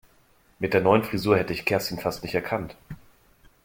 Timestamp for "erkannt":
2.33-2.75